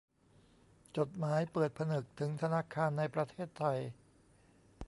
[0.97, 3.79] จดหมายเปิดผนึกถึงธนาคารในประเทศไทย